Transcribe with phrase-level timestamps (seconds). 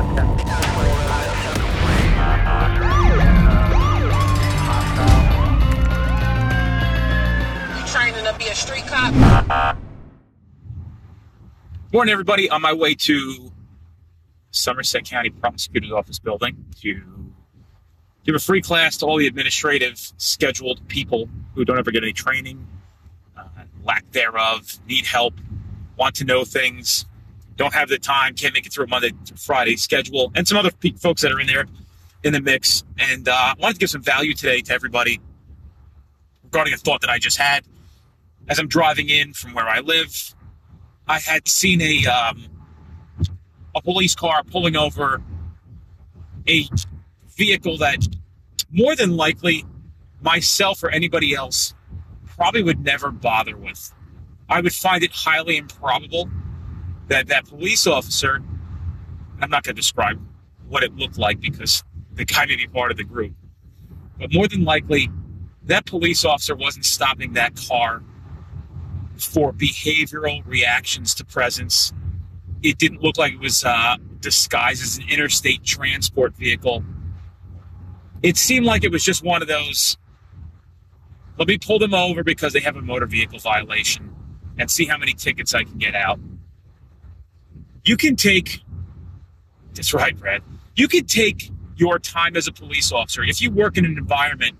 [0.00, 0.06] You
[7.86, 9.76] training to be a street cop?
[11.92, 12.48] Morning, everybody.
[12.48, 13.52] On my way to
[14.52, 17.02] Somerset County Prosecutor's Office building to
[18.24, 22.14] give a free class to all the administrative scheduled people who don't ever get any
[22.14, 22.66] training,
[23.36, 23.44] uh,
[23.84, 25.34] lack thereof, need help,
[25.98, 27.04] want to know things,
[27.60, 30.56] don't have the time, can't make it through a Monday to Friday schedule, and some
[30.56, 31.66] other folks that are in there
[32.24, 32.84] in the mix.
[32.98, 35.20] And uh, I wanted to give some value today to everybody
[36.42, 37.66] regarding a thought that I just had
[38.48, 40.34] as I'm driving in from where I live.
[41.06, 42.46] I had seen a um,
[43.74, 45.22] a police car pulling over
[46.48, 46.66] a
[47.36, 48.08] vehicle that
[48.70, 49.66] more than likely
[50.22, 51.74] myself or anybody else
[52.26, 53.92] probably would never bother with.
[54.48, 56.30] I would find it highly improbable
[57.10, 58.40] that that police officer,
[59.40, 60.18] I'm not going to describe
[60.68, 61.82] what it looked like because
[62.14, 63.32] the guy may be part of the group,
[64.18, 65.10] but more than likely,
[65.64, 68.02] that police officer wasn't stopping that car
[69.18, 71.92] for behavioral reactions to presence.
[72.62, 76.84] It didn't look like it was uh, disguised as an interstate transport vehicle.
[78.22, 79.98] It seemed like it was just one of those.
[81.38, 84.14] Let me pull them over because they have a motor vehicle violation
[84.58, 86.20] and see how many tickets I can get out.
[87.84, 88.62] You can take,
[89.74, 90.42] that's right, Brad.
[90.76, 94.56] You can take your time as a police officer if you work in an environment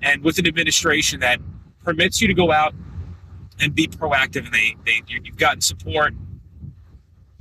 [0.00, 1.40] and with an administration that
[1.84, 2.72] permits you to go out
[3.60, 6.14] and be proactive and they, they you've gotten support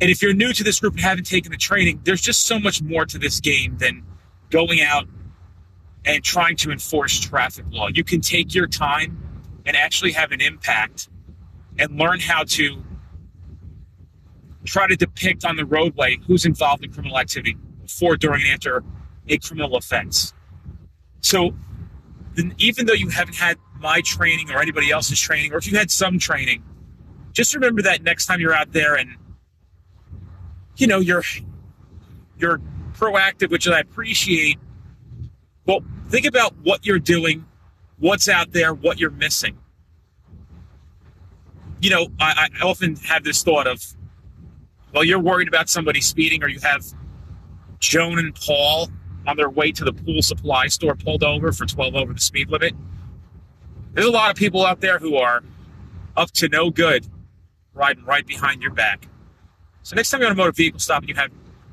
[0.02, 2.60] and if you're new to this group and haven't taken the training there's just so
[2.60, 4.04] much more to this game than
[4.50, 5.06] going out
[6.04, 9.18] and trying to enforce traffic law you can take your time
[9.68, 11.10] and actually have an impact
[11.78, 12.84] and learn how to
[14.66, 18.84] try to depict on the roadway who's involved in criminal activity before during and after
[19.28, 20.34] a criminal offense
[21.22, 21.54] so
[22.36, 25.78] then even though you haven't had my training or anybody else's training, or if you
[25.78, 26.64] had some training,
[27.34, 29.16] just remember that next time you're out there and
[30.78, 31.24] you know you're
[32.38, 32.60] you're
[32.94, 34.60] proactive, which I appreciate.
[35.66, 37.46] Well, think about what you're doing,
[38.00, 39.58] what's out there, what you're missing.
[41.82, 43.84] You know, I, I often have this thought of,
[44.94, 46.86] well, you're worried about somebody speeding, or you have
[47.80, 48.90] Joan and Paul
[49.28, 52.50] on their way to the pool supply store pulled over for 12 over the speed
[52.50, 52.74] limit.
[53.94, 55.44] There's a lot of people out there who are
[56.18, 57.08] up to no good
[57.74, 59.08] riding right behind your back.
[59.84, 61.32] So next time you're on a motor vehicle stop and you have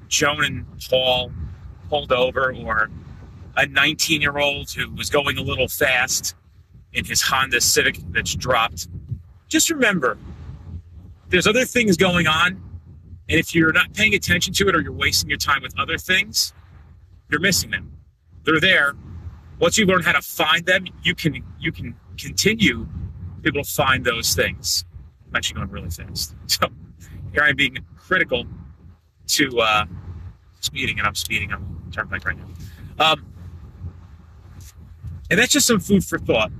[0.09, 1.31] Joan and Paul
[1.89, 2.91] pulled over or
[3.57, 6.35] a 19 year old who was going a little fast
[6.93, 8.89] in his Honda Civic that's dropped,
[9.49, 10.17] just remember
[11.29, 12.63] there's other things going on.
[13.29, 15.99] And if you're not paying attention to it or you're wasting your time with other
[15.99, 16.55] things,
[17.31, 17.93] you're missing them.
[18.45, 18.95] They're there.
[19.59, 23.65] Once you learn how to find them, you can you can continue to be able
[23.65, 24.85] to find those things.
[25.29, 26.35] I'm actually going really fast.
[26.47, 26.69] So
[27.33, 28.47] here I'm being critical
[29.27, 29.85] to uh,
[30.61, 31.59] speeding, and I'm speeding the
[31.93, 33.13] turnpike right now.
[33.13, 33.27] Um,
[35.31, 36.51] and that's just some food for thought.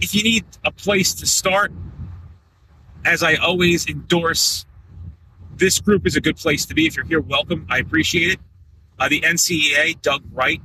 [0.00, 1.72] If you need a place to start,
[3.04, 4.66] as I always endorse,
[5.58, 6.86] this group is a good place to be.
[6.86, 7.66] If you're here, welcome.
[7.68, 8.40] I appreciate it.
[8.98, 10.60] Uh, the NCEA, Doug Wright.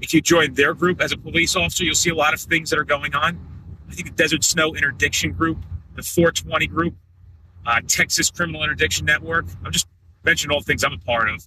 [0.00, 2.70] If you join their group as a police officer, you'll see a lot of things
[2.70, 3.38] that are going on.
[3.88, 5.58] I think the Desert Snow Interdiction Group,
[5.94, 6.94] the 420 Group,
[7.66, 9.46] uh, Texas Criminal Interdiction Network.
[9.64, 9.86] I'm just
[10.24, 11.46] mentioning all the things I'm a part of.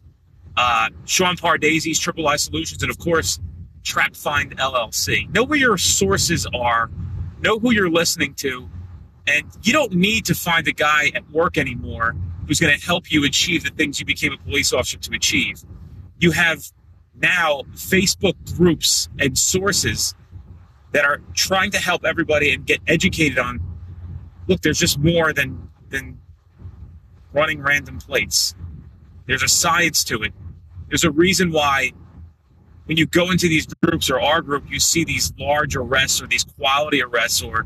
[0.56, 3.40] Uh, Sean Pardaisy's Triple I Solutions, and of course,
[3.84, 5.32] Trap Find LLC.
[5.34, 6.90] Know where your sources are,
[7.42, 8.70] know who you're listening to,
[9.28, 12.16] and you don't need to find a guy at work anymore
[12.48, 15.64] who's going to help you achieve the things you became a police officer to achieve.
[16.20, 16.64] You have
[17.16, 20.14] now Facebook groups and sources
[20.92, 23.62] that are trying to help everybody and get educated on
[24.48, 26.20] look, there's just more than than
[27.34, 28.56] running random plates.
[29.28, 30.34] There's a science to it.
[30.88, 31.92] There's a reason why
[32.86, 36.28] when you go into these groups or our group, you see these large arrests or
[36.28, 37.66] these quality arrests, or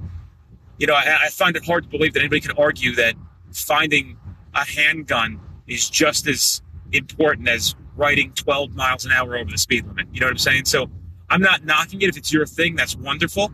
[0.78, 3.16] you know, I, I find it hard to believe that anybody can argue that
[3.52, 4.18] finding
[4.60, 6.62] a handgun is just as
[6.92, 10.08] important as riding 12 miles an hour over the speed limit.
[10.12, 10.66] You know what I'm saying?
[10.66, 10.90] So
[11.30, 12.10] I'm not knocking it.
[12.10, 13.52] If it's your thing, that's wonderful.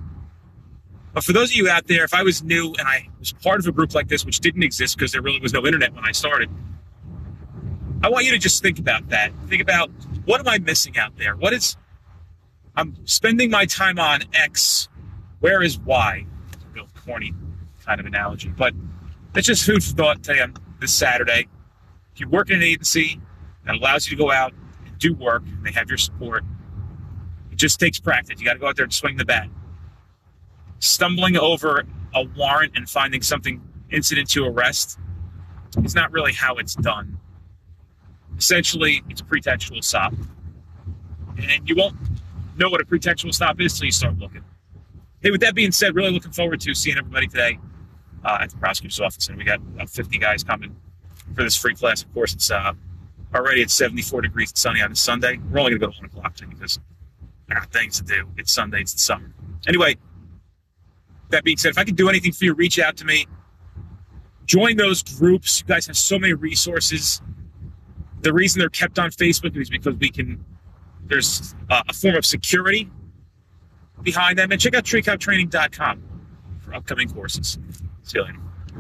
[1.13, 3.59] But for those of you out there, if I was new and I was part
[3.59, 6.05] of a group like this, which didn't exist because there really was no internet when
[6.05, 6.49] I started,
[8.03, 9.31] I want you to just think about that.
[9.47, 9.89] Think about
[10.25, 11.35] what am I missing out there?
[11.35, 11.77] What is,
[12.75, 14.89] I'm spending my time on X.
[15.39, 16.25] Where is Y?
[16.73, 17.33] Real corny
[17.85, 18.49] kind of analogy.
[18.49, 18.73] But
[19.33, 20.53] that's just food for thought today on
[20.85, 21.47] this Saturday.
[22.13, 23.19] If you work in an agency,
[23.65, 24.53] that allows you to go out
[24.85, 25.41] and do work.
[25.47, 26.43] and They have your support.
[27.51, 28.39] It just takes practice.
[28.39, 29.49] You got to go out there and swing the bat.
[30.77, 33.59] Stumbling over a warrant and finding something
[33.89, 34.99] incident to arrest
[35.83, 37.17] is not really how it's done.
[38.37, 40.13] Essentially, it's a pretextual stop.
[41.37, 41.95] And you won't
[42.57, 44.43] know what a pretextual stop is till you start looking.
[45.23, 47.57] Hey, with that being said, really looking forward to seeing everybody today
[48.25, 49.29] uh, at the prosecutor's office.
[49.29, 50.75] And we got about 50 guys coming
[51.33, 52.03] for this free class.
[52.03, 52.73] Of course, it's uh,
[53.33, 55.39] already at 74 degrees and sunny on a Sunday.
[55.51, 56.79] We're only going to go to 1 o'clock today because
[57.49, 58.27] I got things to do.
[58.37, 59.31] It's Sunday, it's the summer.
[59.67, 59.97] Anyway,
[61.29, 63.27] that being said, if I can do anything for you, reach out to me.
[64.45, 65.61] Join those groups.
[65.61, 67.21] You guys have so many resources.
[68.21, 70.43] The reason they're kept on Facebook is because we can,
[71.05, 72.89] there's uh, a form of security
[74.03, 74.51] behind them.
[74.51, 76.03] And check out streetcoptraining.com
[76.61, 77.57] for upcoming courses.
[78.05, 78.54] See.